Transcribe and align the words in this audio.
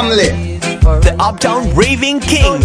family. 0.00 0.58
The 0.80 1.14
Uptown 1.18 1.74
Raving 1.74 2.20
Kings. 2.20 2.64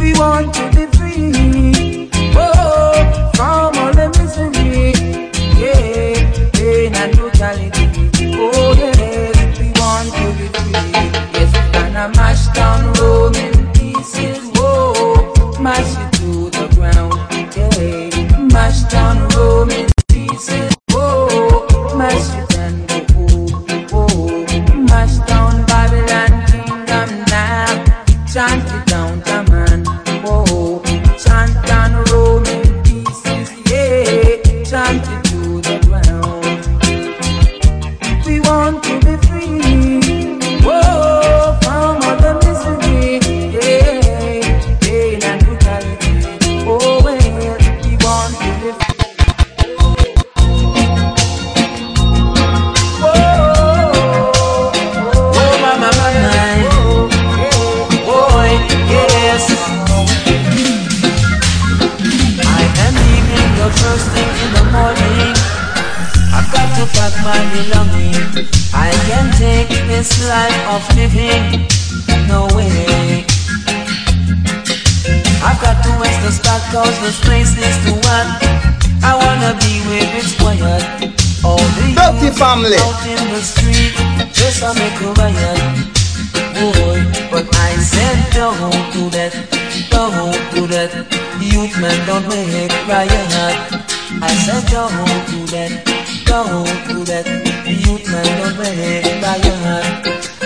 We 0.00 0.12
want 0.18 0.63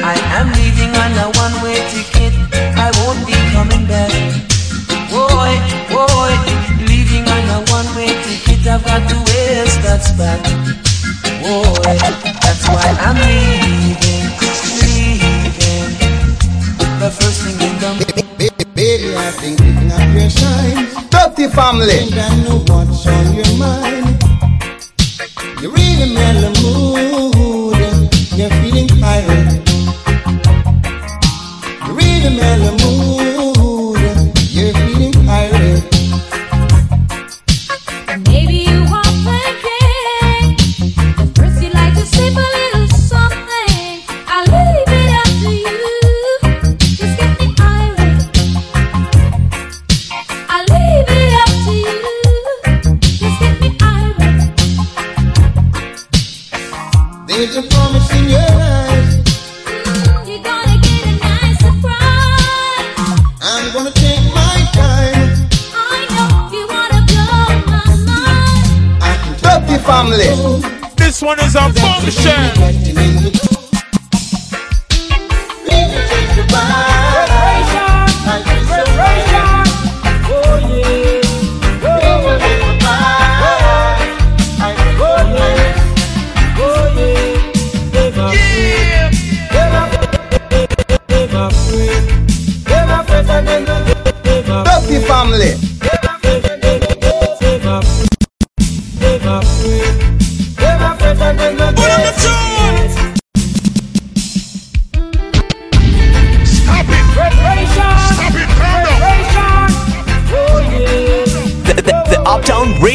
I 0.01 0.17
am 0.39 0.49
leaving 0.53 0.93
on 0.97 1.13
a 1.17 1.27
one-way 1.39 1.79
ticket. 1.89 2.33
I 2.77 2.91
won't 2.99 3.27
be 3.27 3.35
coming 3.53 3.87
back. 3.87 4.13
Leaving 6.89 7.25
on 7.29 7.45
a 7.49 7.59
one-way 7.73 8.09
ticket. 8.25 8.67
I've 8.67 8.85
got 8.85 9.09
to 9.09 9.17
waste 9.29 9.81
that 9.83 10.03
spot. 10.05 10.41
That's 12.43 12.65
why 12.69 12.89
I'm 13.07 13.17
leaving. 13.17 14.25
The 17.01 17.11
first 17.11 17.43
thing 17.45 17.57
you. 17.61 17.73
Baby, 18.75 19.17
I've 19.17 19.41
been 19.41 19.69
family. 21.51 21.99
And 21.99 22.15
I 22.15 22.45
know 22.45 22.59
what's 22.69 23.07
on 23.07 23.35
your 23.35 23.59
mind. 23.59 24.28
You're 25.61 25.77
in 25.77 26.03
a 26.03 26.07
mellow 26.15 26.53
mood. 26.63 27.79
You're 28.37 28.51
feeling 28.63 28.87
tired. 28.87 29.69
You're 31.85 32.01
in 32.01 32.27
a 32.27 32.31
mellow 32.31 32.77
mood. 32.79 33.08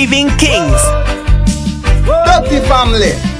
Raving 0.04 0.36
Kings. 0.38 0.82
Dirty 2.26 2.60
family. 2.68 3.33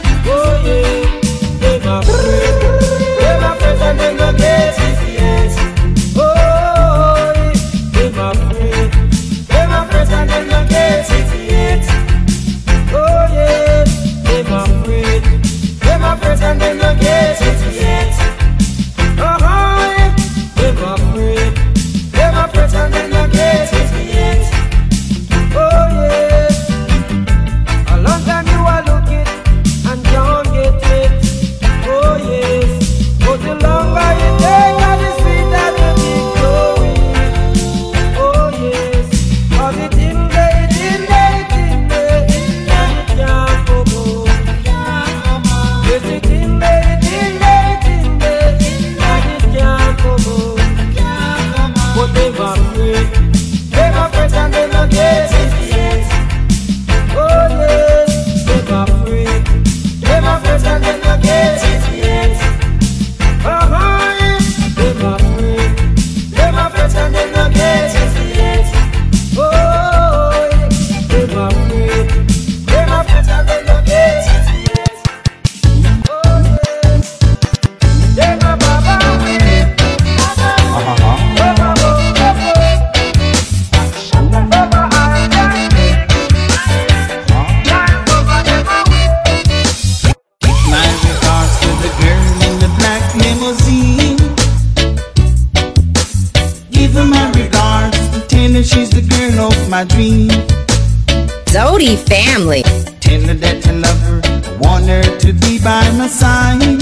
Zodi 101.54 101.96
family. 102.10 102.64
Tell 103.00 103.22
her 103.28 103.36
that 103.36 103.68
I 103.68 103.72
love 103.74 104.00
her, 104.08 104.22
I 104.26 104.58
want 104.58 104.88
her 104.88 105.04
to 105.04 105.34
be 105.34 105.60
by 105.60 105.88
my 105.92 106.08
side. 106.08 106.80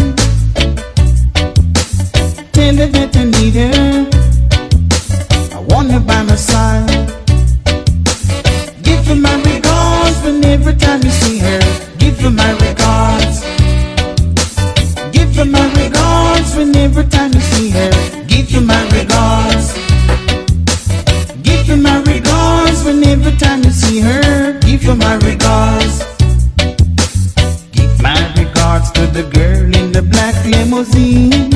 Tell 2.54 2.76
her 2.78 2.88
that 2.88 3.12
I 3.18 3.24
need 3.36 3.56
her, 3.60 4.08
I 5.58 5.60
want 5.68 5.92
her 5.92 6.00
by 6.00 6.24
my 6.24 6.38
side. 6.38 6.88
Give 8.82 9.06
her 9.08 9.16
my 9.16 9.36
regards 9.44 10.24
whenever 10.24 10.72
time 10.72 11.04
you 11.04 11.12
see 11.12 11.40
her. 11.40 11.60
Give 11.98 12.18
her 12.22 12.32
my 12.32 12.52
regards. 12.66 13.42
Give 15.12 15.36
her 15.36 15.44
my 15.44 15.68
regards 15.84 16.56
whenever 16.56 17.04
time 17.04 17.34
you 17.34 17.42
see 17.42 17.72
her. 17.72 17.92
Give 18.26 18.50
her 18.52 18.62
my 18.62 18.82
regards. 18.98 19.81
Black 30.84 31.51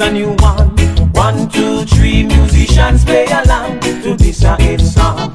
a 0.00 0.12
new 0.12 0.30
one. 0.40 0.68
One, 1.12 1.48
two, 1.48 1.84
three, 1.84 2.22
musicians 2.24 3.04
play 3.04 3.26
along 3.26 3.80
to 3.80 4.14
this 4.14 4.44
a 4.44 4.56
hit 4.56 4.80
song. 4.80 5.34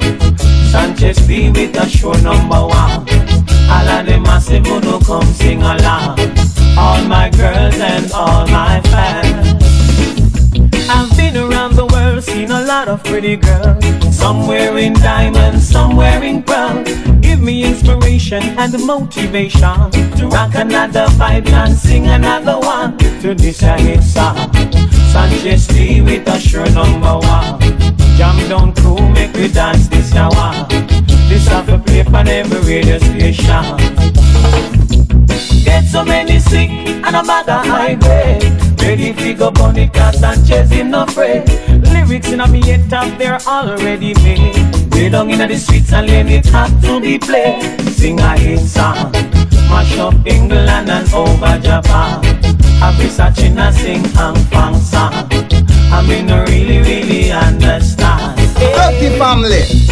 Sanchez 0.71 1.19
B 1.27 1.49
with 1.49 1.75
a 1.75 1.87
show 1.89 2.13
number 2.13 2.61
one. 2.61 3.05
All 3.69 3.89
of 3.89 4.05
the 4.05 4.19
massive 4.23 4.65
who 4.65 4.79
no 4.81 4.99
come 4.99 5.25
sing 5.33 5.61
along. 5.61 6.19
All 6.77 7.03
my 7.05 7.29
girls 7.29 7.75
and 7.75 8.11
all 8.13 8.47
my 8.47 8.79
fans. 8.91 9.63
I've 10.89 11.15
been 11.17 11.35
around 11.37 11.75
the 11.75 11.85
world, 11.85 12.23
seen 12.23 12.51
a 12.51 12.61
lot 12.63 12.87
of 12.87 13.03
pretty 13.03 13.35
girls. 13.35 13.83
Some 14.15 14.47
wearing 14.47 14.93
diamonds, 14.93 15.67
some 15.67 15.95
wearing 15.95 16.41
pearls. 16.43 16.89
Give 17.21 17.41
me 17.41 17.65
inspiration 17.65 18.43
and 18.57 18.71
motivation 18.85 19.91
to 20.17 20.27
rock 20.31 20.55
another 20.55 21.05
vibe 21.17 21.49
and 21.49 21.75
sing 21.75 22.07
another 22.07 22.59
one 22.59 23.02
to 23.23 23.33
this 23.33 23.63
a 23.63 23.79
hit 23.79 24.03
song. 24.03 24.35
Sanchez 25.13 25.65
T 25.67 26.01
with 26.01 26.27
a 26.27 26.37
sure 26.41 26.69
number 26.71 27.15
one. 27.19 27.57
Jam 28.17 28.37
down 28.49 28.75
crew, 28.75 28.99
make 29.11 29.33
we 29.35 29.47
dance 29.47 29.87
this 29.87 30.13
hour. 30.13 30.67
This 31.29 31.47
have 31.47 31.65
to 31.67 31.77
play 31.77 32.03
on 32.03 32.27
every 32.27 32.59
radio 32.67 32.97
station. 32.97 33.63
Get 35.63 35.85
so 35.85 36.03
many 36.03 36.37
sick 36.39 36.69
and 36.69 37.15
a 37.15 37.23
bag 37.23 37.47
of 37.47 37.65
high 37.65 37.95
grade. 37.95 38.43
Ready 38.81 39.33
go 39.35 39.51
bunny 39.51 39.87
cause 39.87 40.19
Sanchez 40.19 40.69
in 40.73 40.91
no 40.91 41.03
afraid. 41.03 41.47
Lyrics 41.93 42.29
in 42.29 42.41
a 42.41 42.47
me 42.49 42.61
head 42.61 42.89
top 42.89 43.17
they're 43.17 43.39
already 43.47 44.13
made. 44.15 44.53
Way 44.91 45.07
down 45.07 45.29
in 45.29 45.47
the 45.47 45.57
streets 45.57 45.93
and 45.93 46.07
let 46.07 46.27
it 46.27 46.45
have 46.47 46.81
to 46.81 46.99
be 46.99 47.17
played. 47.17 47.79
Sing 47.87 48.19
a 48.19 48.37
hit 48.37 48.59
song. 48.59 49.13
Mash 49.69 49.97
up 49.97 50.13
England 50.27 50.89
and 50.89 51.13
over 51.13 51.57
Japan. 51.59 52.72
I 52.83 52.91
be 52.97 53.07
searching 53.07 53.55
sing 53.71 54.03
and 54.17 54.37
fang 54.49 54.75
song. 54.75 55.13
I 55.89 56.05
mean 56.05 56.27
really 56.27 56.79
really 56.79 57.31
understand. 57.31 58.37
Family. 59.17 59.82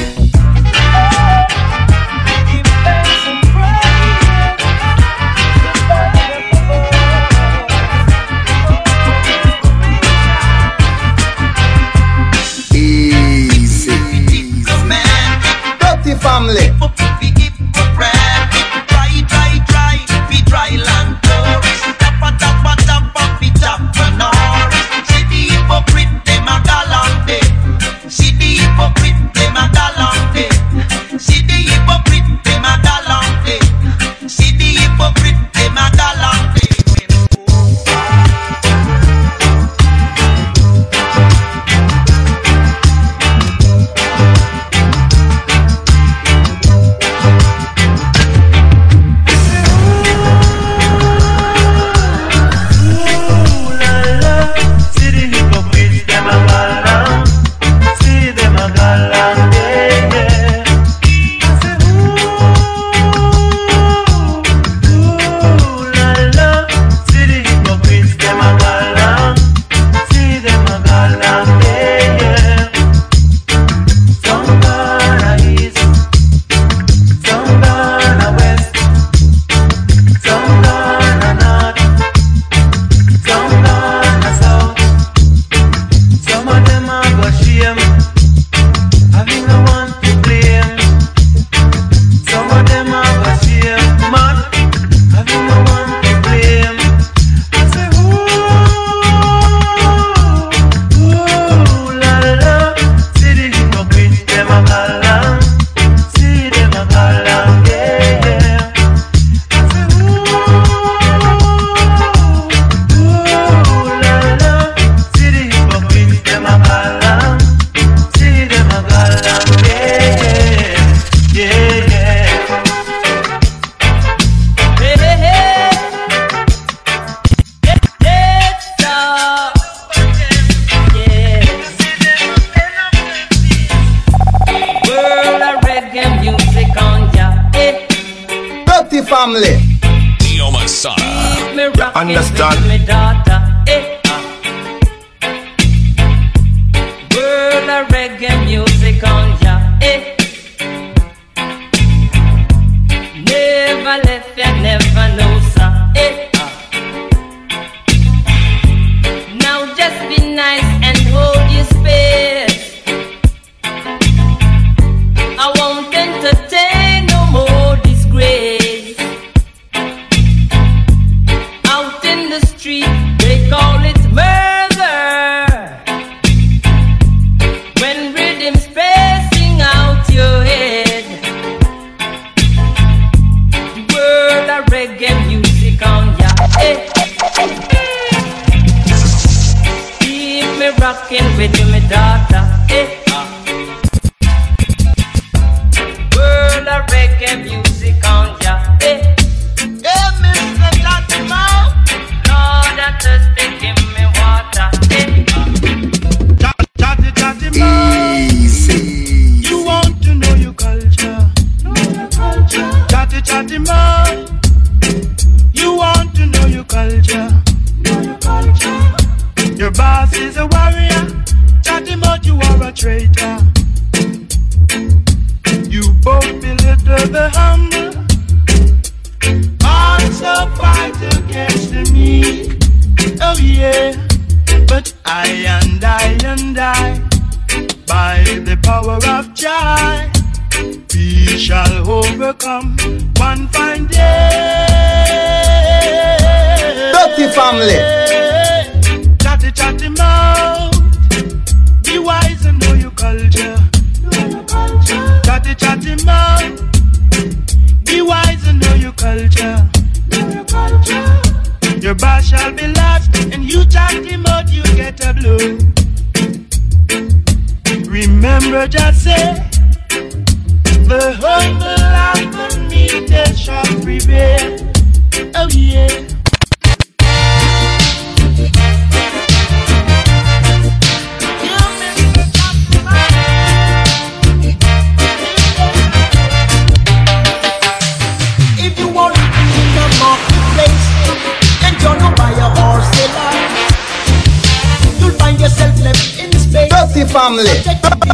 Family. 297.32 297.46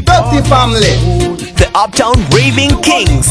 Dirty 0.06 0.42
family. 0.48 0.94
The 1.58 1.72
Uptown 1.74 2.16
Raving 2.36 2.82
Kings. 2.84 3.28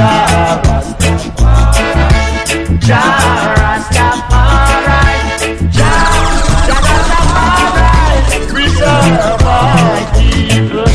Jah 0.00 0.62
Rastafari, 0.64 1.84
Jah 2.80 3.52
Rastafari, 3.60 5.12
Jah 5.76 6.08
Rastafari, 6.70 8.18
preserve 8.48 9.36
my 9.44 10.00
people. 10.16 10.88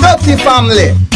Dirty 0.00 0.36
family. 0.36 1.11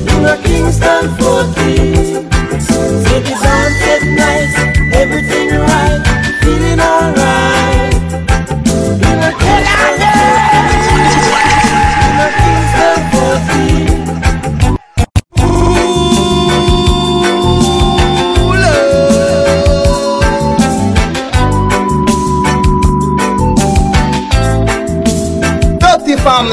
in 0.09 0.25
a 0.25 0.37
Kingston 0.43 1.05
14. 1.17 2.31
Say 3.03 3.19
the 3.21 3.33
dance 3.41 4.02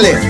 Dirty 0.00 0.29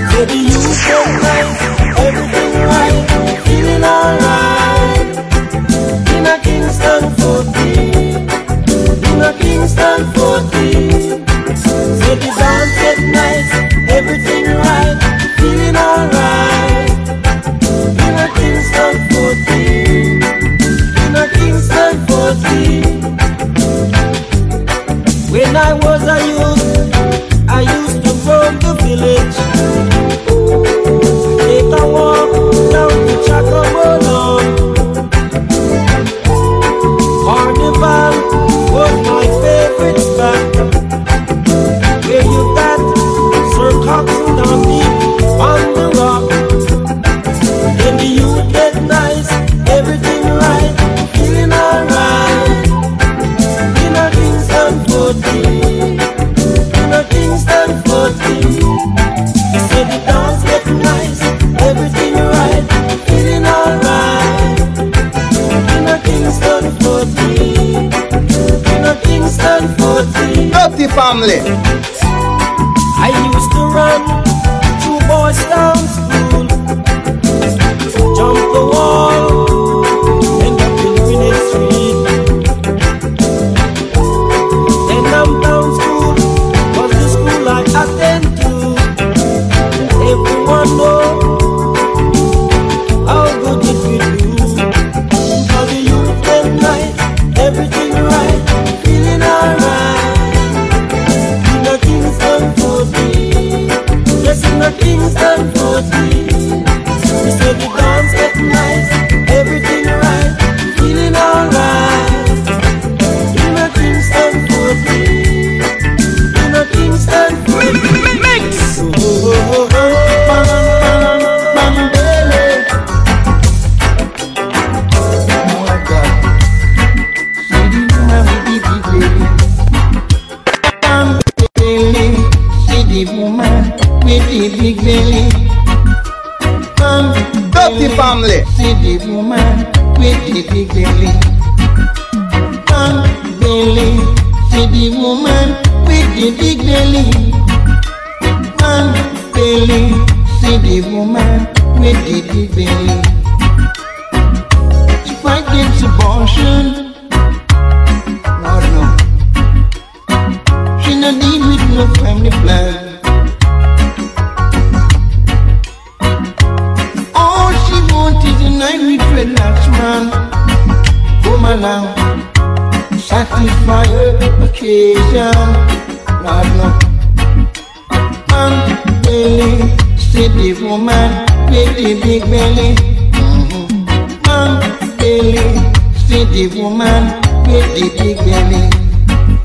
man 186.83 187.03
with 187.45 187.69
the 187.75 187.85
big 187.97 188.17
belly. 188.17 188.63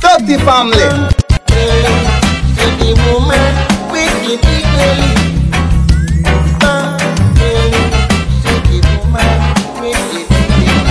Talk 0.01 0.21
the 0.29 0.37
family. 0.47 0.89
Hey, 1.53 1.85
the 2.79 2.91
woman 3.05 3.53
with 3.93 4.15
the 4.25 4.35
big 4.45 4.65
belly. 4.77 5.13
Uh, 6.65 6.97
the 7.37 8.79
woman 9.03 9.37
with 9.81 10.03
the 10.13 10.21
big 10.31 10.49
belly. 10.57 10.89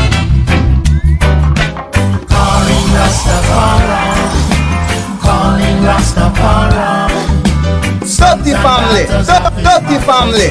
Calling 2.31 2.87
Rastafari, 2.97 4.03
calling 5.25 5.79
Rastafari. 5.89 6.89
Stop 8.05 8.37
the 8.39 8.53
family, 8.65 9.03
stop, 9.23 9.53
stop 9.61 9.81
the 9.89 9.97
family. 10.09 10.49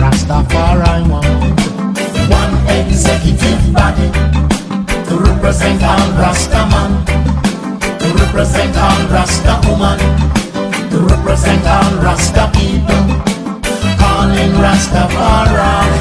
Rastafari 0.00 1.08
one 1.08 1.61
executive 2.68 3.72
body 3.72 4.10
to 5.08 5.14
represent 5.18 5.82
all 5.82 6.10
Rasta 6.18 6.66
man, 6.70 7.04
to 7.98 8.06
represent 8.22 8.76
all 8.76 9.02
Rasta 9.08 9.60
woman, 9.68 9.98
to 10.90 10.98
represent 11.00 11.66
all 11.66 11.92
Rasta 12.02 12.50
people, 12.54 13.04
calling 13.98 14.52
Rastafari, 14.62 16.00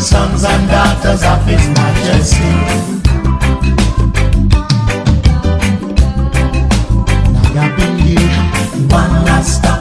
sons 0.00 0.44
and 0.44 0.68
daughters 0.70 1.22
of 1.24 1.44
His 1.46 1.68
Majesty. 1.68 2.92
One 8.88 9.24
Rasta 9.24 9.72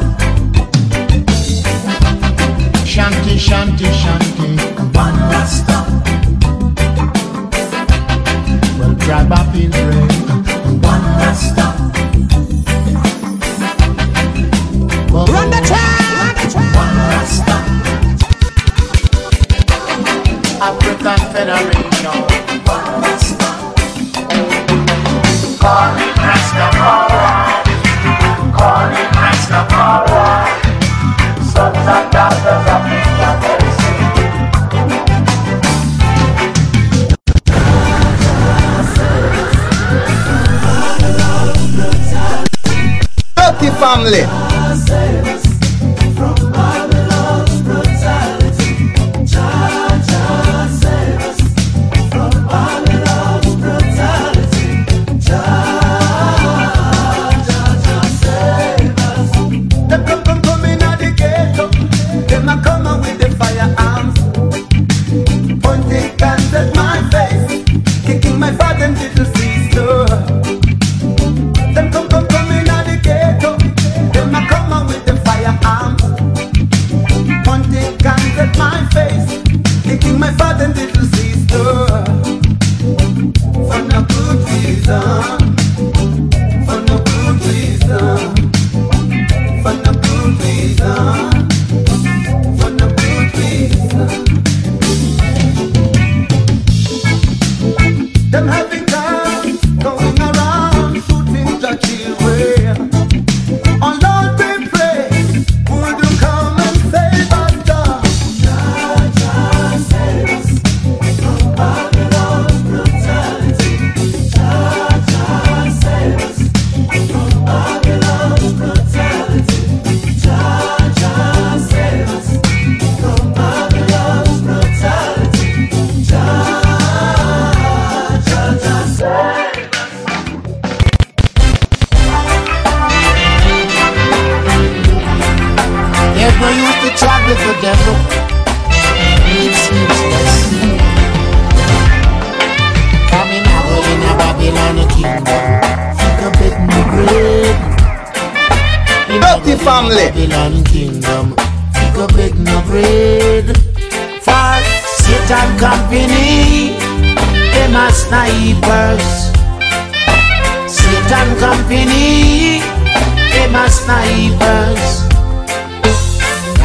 Shanti, 2.86 3.36
shanti, 3.38 3.88
shanti 3.92 4.50
One 4.96 5.20
Rasta 5.32 5.81
tribe 9.12 9.34
of 9.34 9.54
Israel. 9.54 10.08
One 10.88 11.06
Rasta. 11.20 11.66
Run 15.12 15.48
the 15.50 15.62
track! 15.68 16.38
One 16.80 16.94
last 17.10 17.34
stop. 17.42 17.64
African 20.68 21.22
Federation. 21.34 22.16
One 22.72 22.88
Rasta. 23.04 23.50
Calling 25.60 26.14
Rastafari. 26.24 27.66
Calling 28.56 29.10
Rastafari. 29.20 30.11
family. 43.82 44.51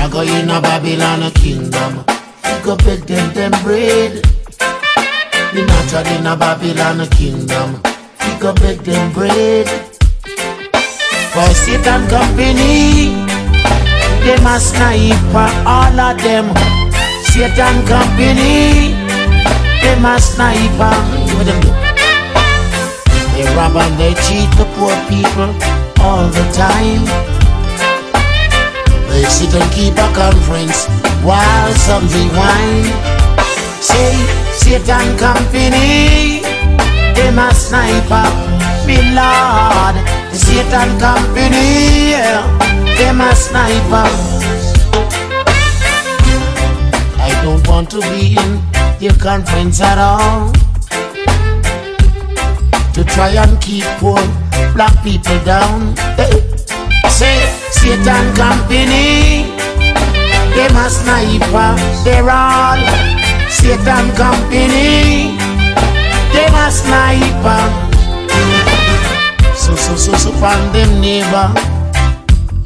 I 0.07 0.09
go 0.09 0.21
in 0.21 0.49
a 0.49 0.61
Babylon 0.61 1.33
kingdom. 1.33 2.05
We 2.45 2.63
Go 2.63 2.77
beg 2.77 3.01
them 3.11 3.35
them 3.35 3.51
bread. 3.65 4.23
The 5.51 5.67
natural 5.67 6.07
in 6.15 6.27
a 6.27 6.37
Babylon 6.37 7.05
kingdom. 7.11 7.83
We 8.23 8.39
Go 8.39 8.55
beg 8.55 8.79
them 8.87 9.13
bread. 9.13 9.67
For 11.35 11.51
Satan 11.59 12.07
company, 12.07 13.19
them 14.23 14.47
a 14.47 14.61
sniper, 14.63 15.51
all 15.67 15.99
of 15.99 16.23
them. 16.23 16.55
Satan 17.35 17.85
company, 17.91 18.95
them 19.83 20.07
a 20.07 20.21
sniper. 20.21 20.95
What 21.35 21.47
them 21.51 21.61
do? 21.63 21.71
They 23.35 23.43
rob 23.57 23.75
and 23.75 23.99
they 23.99 24.15
cheat 24.23 24.51
the 24.55 24.71
poor 24.79 24.95
people 25.11 25.51
all 25.99 26.29
the 26.31 26.47
time. 26.55 27.36
They 29.17 29.25
sit 29.25 29.55
and 29.55 29.73
keep 29.73 29.95
a 29.95 30.13
conference 30.13 30.85
while 31.25 31.73
some 31.73 32.07
they 32.09 32.29
whine. 32.37 32.85
Say, 33.81 34.13
Satan 34.53 35.17
company, 35.17 36.43
them 37.17 37.39
a 37.39 37.49
sniper, 37.55 38.29
me 38.87 39.01
lord. 39.17 39.97
The 40.31 40.37
Satan 40.37 41.01
company, 41.01 42.11
yeah, 42.13 42.45
them 42.99 43.23
a 43.23 43.35
sniper. 43.35 44.05
I 47.17 47.31
don't 47.43 47.67
want 47.67 47.89
to 47.93 48.01
be 48.13 48.37
in 48.37 48.61
your 49.01 49.15
conference 49.15 49.81
at 49.81 49.97
all. 49.97 50.53
To 52.93 53.03
try 53.03 53.31
and 53.31 53.59
keep 53.63 53.85
poor 53.97 54.21
black 54.75 54.93
people 55.03 55.41
down. 55.45 55.97
Say, 57.09 57.56
Satan 57.79 58.27
company, 58.35 59.47
them 60.57 60.77
a 60.77 60.89
sniper, 60.91 61.77
they're 62.05 62.29
all 62.29 62.81
Satan 63.49 64.07
company, 64.17 65.37
them 66.33 66.55
a 66.55 66.71
sniper. 66.71 67.63
So, 69.55 69.75
so, 69.75 69.97
so, 69.97 70.13
so, 70.15 70.33
find 70.33 70.75
them 70.75 71.01
neighbor, 71.01 71.53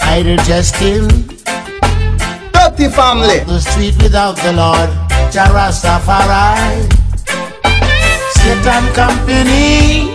idle 0.01 0.37
jesting. 0.45 1.09
Dirty 2.53 2.89
family. 2.89 3.41
The 3.45 3.61
street 3.61 3.97
without 4.03 4.37
the 4.37 4.53
Lord, 4.53 4.91
Jah 5.33 5.49
Rastafari. 5.49 6.85
Satan 8.37 8.85
company, 8.95 10.15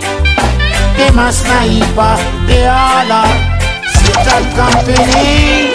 them 0.97 1.19
a 1.19 1.31
sniper, 1.31 2.17
they 2.47 2.67
all 2.67 3.11
are. 3.11 3.54
Satan 4.15 4.43
company, 4.55 5.71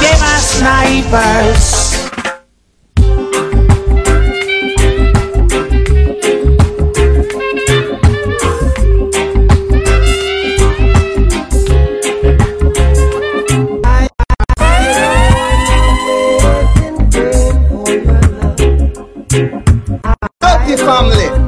them 0.00 0.20
a 0.20 0.38
snipers. 0.40 1.86
Family. 20.86 21.45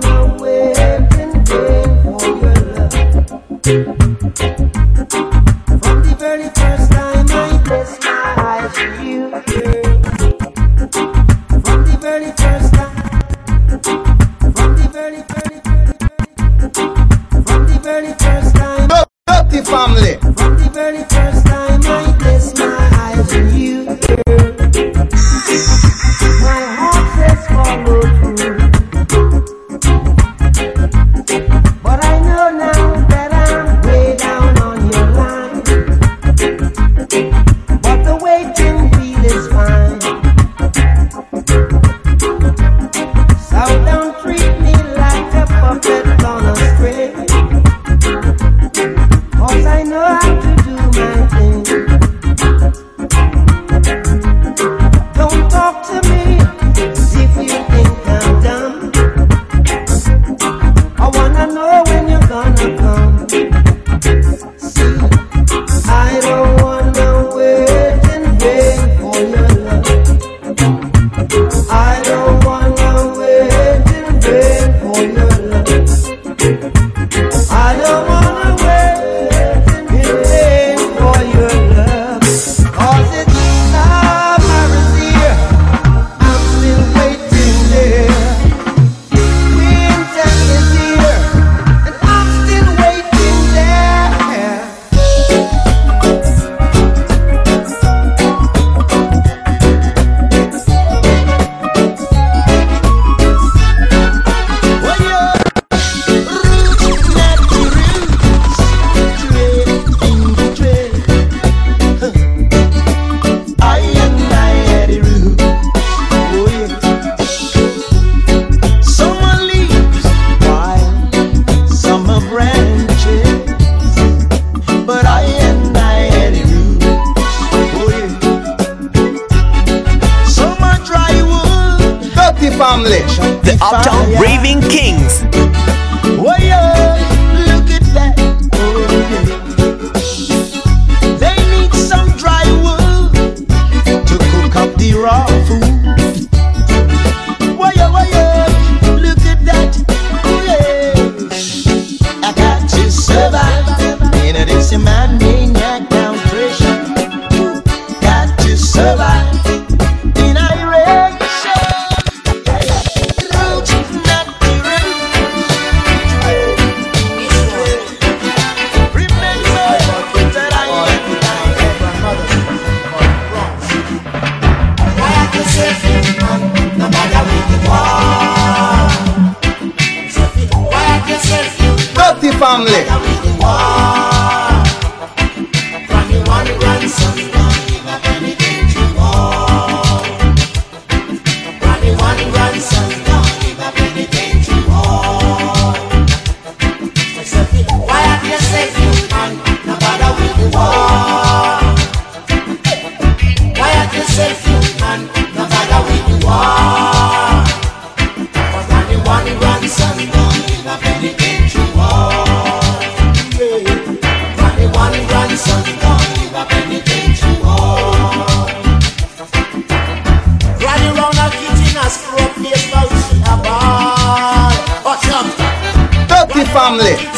family. 226.58 227.17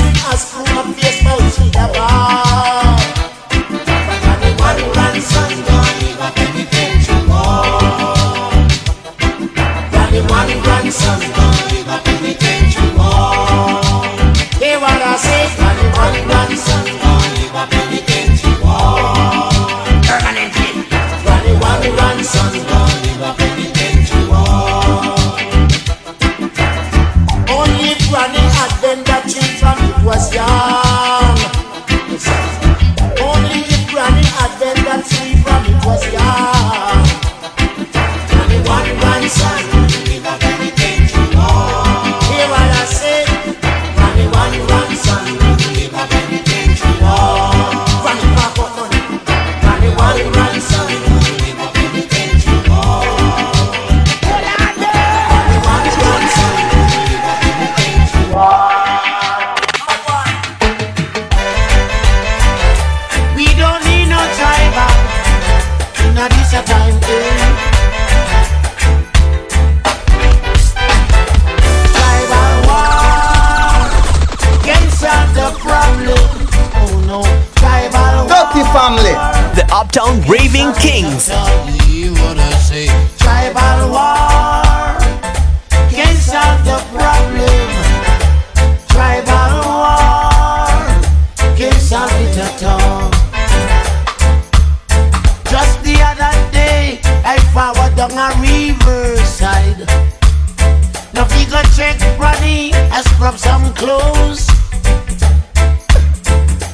house. 104.14 104.46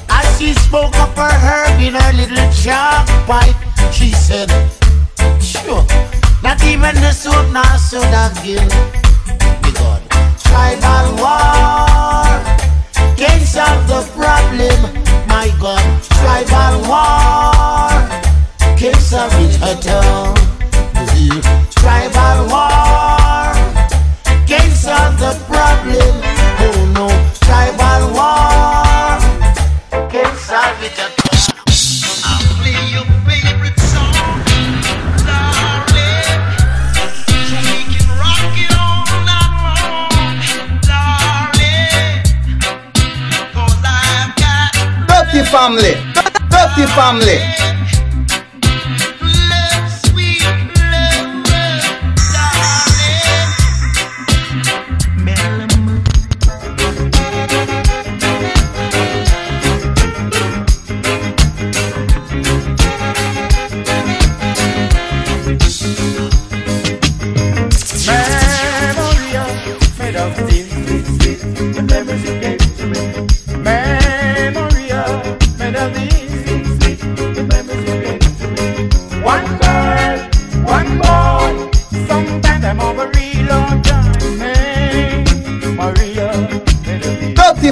As 0.08 0.38
she 0.38 0.54
spoke 0.54 0.94
up 0.96 1.16
her 1.16 1.36
herb 1.46 1.80
in 1.80 1.94
her 1.94 2.12
little 2.12 2.50
chalk 2.52 3.06
pipe, 3.26 3.56
she 3.92 4.10
said, 4.10 4.50
Sure, 5.40 5.84
not 6.42 6.62
even 6.64 6.94
the 6.96 7.12
soap, 7.12 7.52
not 7.52 7.76
soda 7.76 8.32
gill. 8.42 8.62
Me 9.62 9.70
God, 9.80 10.02
tribal 10.44 11.08
war 11.22 12.26
can't 13.16 13.42
solve 13.42 13.86
the 13.88 14.02
problem. 14.16 14.80
My 15.26 15.48
God, 15.60 15.84
tribal 16.18 16.76
war 16.88 17.90
can't 18.76 18.96
solve 18.96 19.32
it 19.44 19.62
at 19.62 19.86
all. 19.88 20.34
Tribal 21.70 22.48
war 22.50 23.54
can't 24.46 24.72
solve 24.72 25.18
the 25.18 25.32
problem. 25.48 26.35
family, 45.56 45.94
dirty 46.50 46.84
family. 46.92 47.75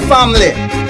family. 0.04 0.83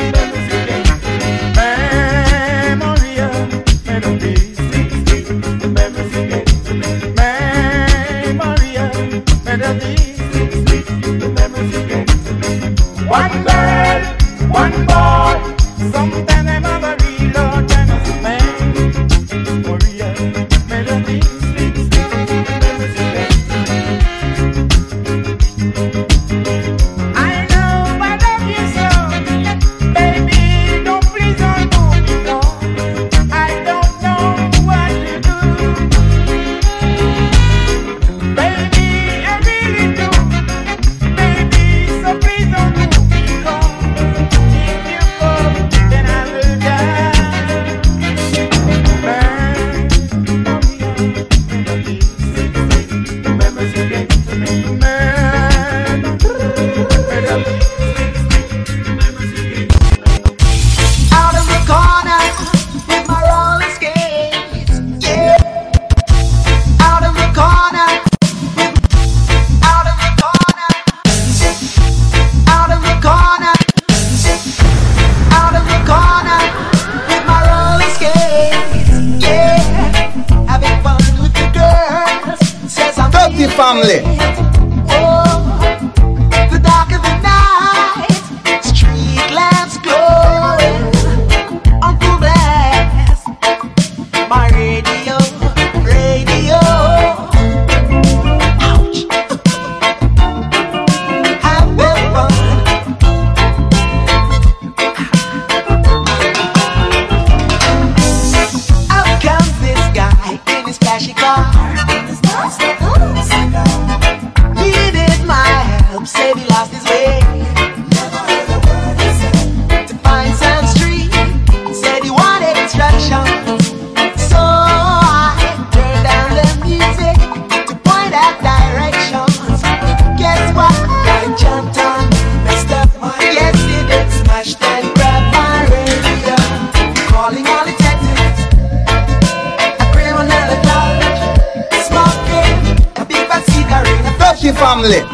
Family. 144.85 145.13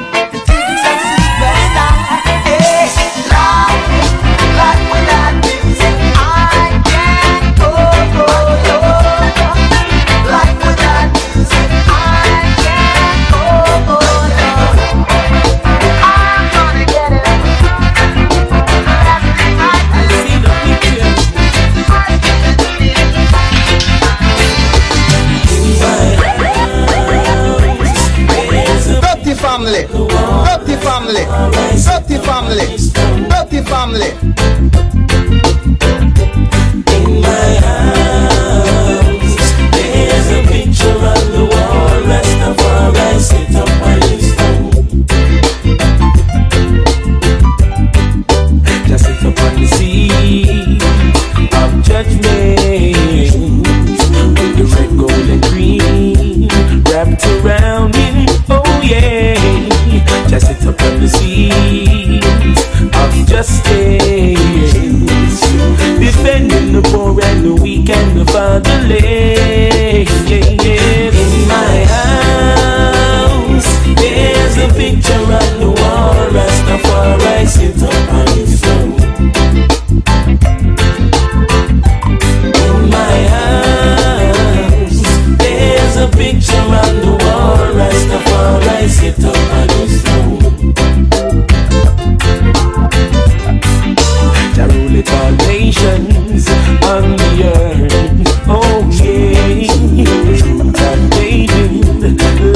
It 95.50 95.60
nations 95.60 96.48
on 96.84 97.16
the 97.16 97.32
earth. 97.54 98.44
Oh 98.46 98.88
yeah, 98.92 99.72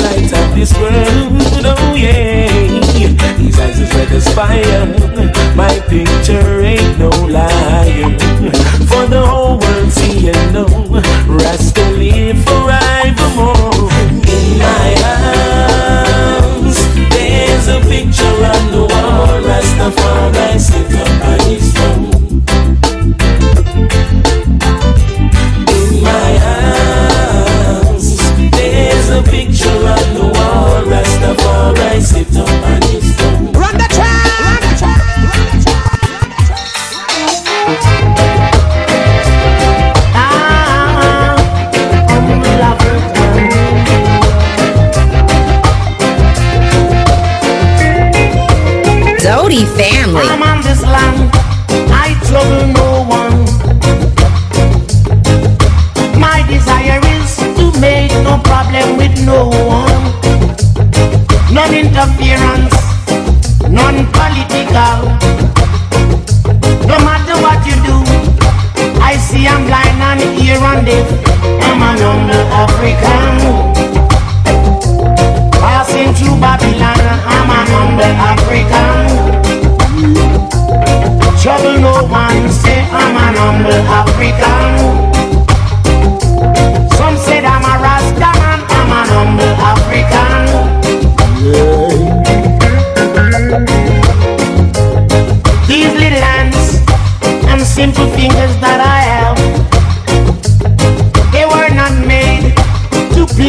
light 0.02 0.32
this 0.54 0.72
world. 0.78 1.42
Oh 1.66 1.94
yeah, 1.94 2.48
his 3.36 3.58
eyes 3.58 4.34
fire. 4.34 5.03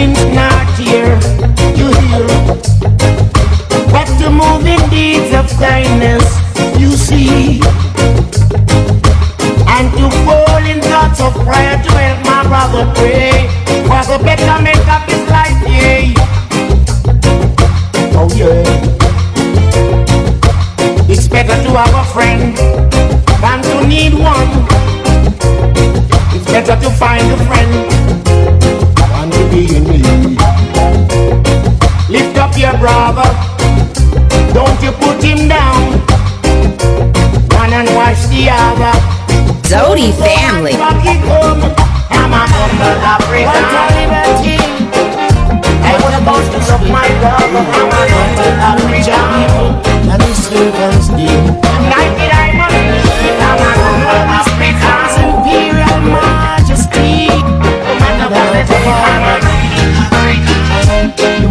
Pinch 0.05 0.21
nor. 0.33 0.55
You 1.75 1.87
hear? 2.01 2.27
But 3.91 4.07
to 4.19 4.29
move 4.29 4.65
in 4.67 4.89
deeds 4.89 5.33
of 5.33 5.49
kindness, 5.57 6.25
you 6.77 6.91
see. 6.91 7.61
And 9.67 9.91
to 9.97 10.09
fall 10.25 10.63
in 10.65 10.81
thoughts 10.81 11.21
of 11.21 11.33
prayer 11.45 11.81
to 11.81 11.91
help 11.91 12.25
my 12.25 12.43
brother 12.47 12.85
pray 12.95 13.47
for 13.87 14.03
the 14.11 14.17
betterment 14.23 14.85
of 14.95 15.01
his 15.09 15.23
life, 15.29 15.59
yeah. 15.67 16.13
Oh 18.17 18.29
yeah. 18.35 18.63
It's 21.09 21.27
better 21.27 21.57
to 21.63 21.69
have 21.79 21.93
a 21.93 22.05
friend 22.13 22.55
than 23.41 23.61
to 23.63 23.87
need 23.87 24.13
one. 24.13 24.51
It's 26.35 26.45
better 26.45 26.75
to 26.81 26.89
find 26.91 27.31
a 27.31 27.37
friend 27.47 27.71
than 28.95 29.31
to 29.31 29.49
be 29.49 29.75
in 29.75 29.94
need. 32.55 32.61
Your 32.61 32.77
brother, 32.77 33.27
don't 34.53 34.81
you 34.81 34.91
put 34.91 35.23
him 35.23 35.47
down. 35.47 35.99
One 37.51 37.73
and 37.73 37.89
watch 37.95 38.27
the 38.29 38.49
other. 38.49 38.93
Zodi 39.67 40.11
family. 40.13 40.73
I'm 40.73 42.31
a 42.31 42.47
humble 42.47 42.99
African. 43.03 43.47
I 45.83 45.93
was 46.01 46.15
about 46.21 46.43
to 46.51 46.59
love 46.71 46.85
my 46.89 47.07
brother. 47.19 47.59
I'm 47.59 47.91
a 47.91 48.03
humble 48.11 48.53
African. 48.69 50.09
And 50.11 50.21
his 50.23 50.37
servants 50.47 51.07
did. 51.09 51.43
Ninety 51.89 52.34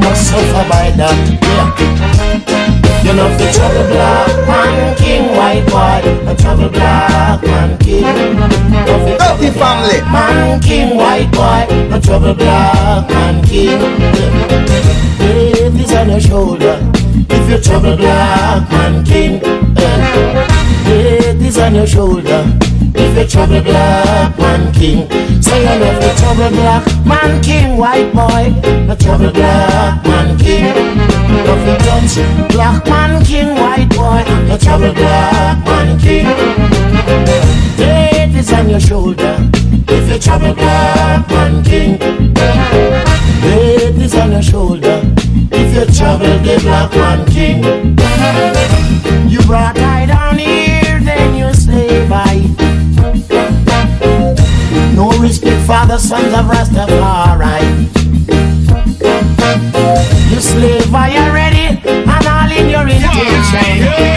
must 0.04 0.28
suffer 0.28 0.64
by 0.68 0.90
that. 1.00 1.16
Yeah. 1.42 2.04
You 3.04 3.12
know 3.12 3.28
the 3.36 3.48
trouble 3.52 3.86
black 3.88 4.28
man 4.48 4.96
king 4.96 5.24
white 5.36 5.64
boy, 5.68 6.00
a 6.30 6.34
trouble 6.36 6.68
black 6.68 7.42
man 7.42 7.78
king. 7.78 8.02
Dirty 9.18 9.50
family. 9.58 10.00
Man 10.12 10.60
king 10.60 10.96
white 10.96 11.30
boy, 11.32 11.66
a 11.94 12.00
trouble 12.00 12.34
black 12.34 13.08
man 13.08 13.44
king. 13.44 13.80
If 15.20 15.74
it's 15.80 15.92
on 15.94 16.10
your 16.10 16.20
shoulder, 16.20 16.78
if 17.28 17.50
you 17.50 17.58
trouble 17.60 17.96
black 17.96 18.70
man 18.70 19.04
king. 19.04 19.40
Weight 20.86 21.40
is 21.40 21.58
on 21.58 21.74
your 21.74 21.86
shoulder. 21.86 22.73
If 22.94 23.16
you 23.16 23.26
trouble 23.26 23.62
black 23.62 24.38
man 24.38 24.72
king, 24.72 25.08
say 25.40 25.60
you 25.60 25.80
love 25.80 26.02
the 26.02 26.12
trouble 26.18 26.50
black 26.50 26.84
man 27.06 27.42
king, 27.42 27.76
white 27.76 28.12
boy. 28.12 28.50
No 28.86 28.94
trouble 28.96 29.30
black 29.30 30.04
man 30.04 30.38
king. 30.38 30.74
Love 31.46 31.64
the 31.66 31.76
touch 31.84 32.50
black 32.52 32.84
man 32.86 33.24
king, 33.24 33.54
white 33.54 33.88
boy. 33.90 34.24
No 34.48 34.58
trouble 34.58 34.92
black 34.92 35.64
man 35.64 35.98
king. 35.98 36.24
Death 37.76 38.36
is 38.36 38.52
on 38.52 38.68
your 38.68 38.80
shoulder. 38.80 39.36
If 39.88 40.10
you 40.10 40.18
trouble 40.18 40.54
black 40.54 41.28
man 41.30 41.64
king, 41.64 41.98
death 42.34 43.98
is 43.98 44.14
on 44.16 44.32
your 44.32 44.42
shoulder. 44.42 45.00
If 45.50 45.74
you 45.74 45.94
trouble 45.94 46.38
the 46.44 46.58
black 46.62 46.92
man 46.94 47.26
king. 47.26 49.03
the 55.94 56.00
sons 56.00 56.34
of 56.34 56.46
Rastafari. 56.46 57.60
You 60.28 60.40
slave, 60.40 60.92
are 60.92 61.08
you 61.08 61.32
ready? 61.32 61.78
And 61.88 62.26
all 62.26 62.50
in 62.50 62.68
your 62.68 62.88
intention. 62.88 64.13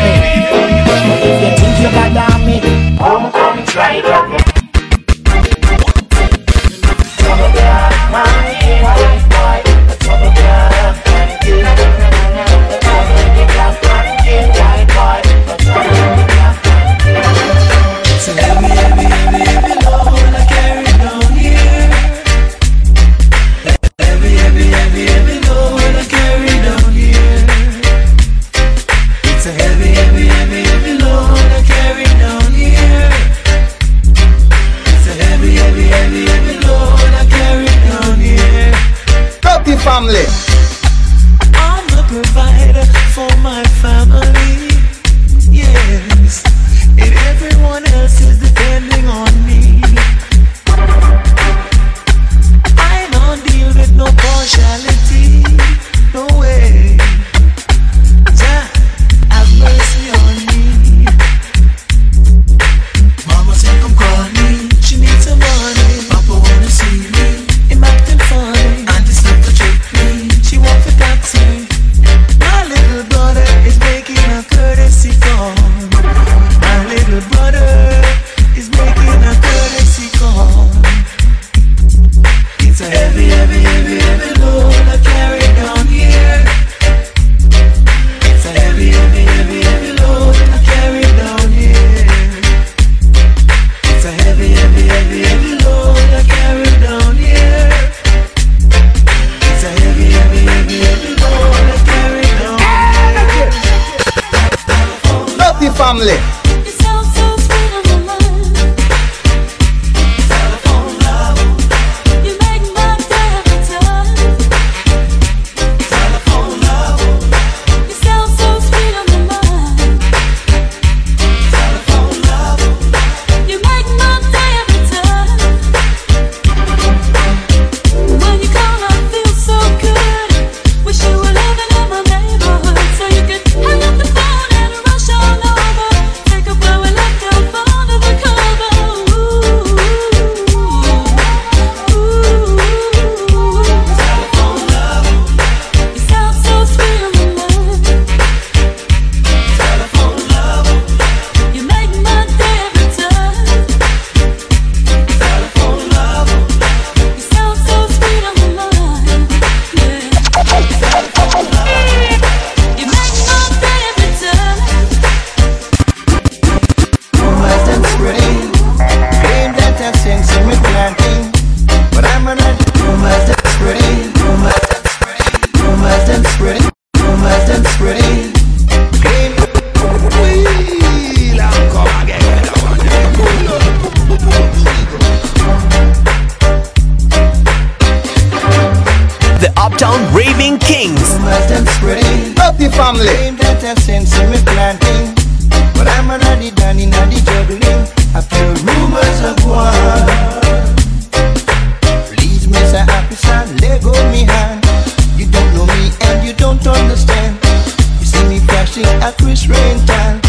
thing 208.83 209.01
a 209.01 209.11
Chris 209.13 209.47
Rental. 209.47 210.21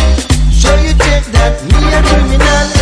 So 0.50 0.74
you 0.80 0.92
take 0.94 1.26
that, 1.32 1.60
me 1.64 1.92
a 1.94 2.02
criminal. 2.02 2.77